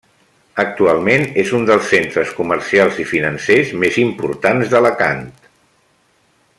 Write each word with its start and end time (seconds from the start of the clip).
Actualment 0.61 1.25
és 1.41 1.51
un 1.57 1.67
dels 1.67 1.91
centres 1.91 2.31
comercials 2.39 2.97
i 3.05 3.05
financers 3.11 3.75
més 3.85 4.01
importants 4.07 4.73
d'Alacant. 4.73 5.23